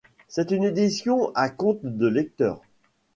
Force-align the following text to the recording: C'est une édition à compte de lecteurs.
C'est 0.27 0.49
une 0.49 0.63
édition 0.63 1.31
à 1.35 1.51
compte 1.51 1.83
de 1.85 2.07
lecteurs. 2.07 2.63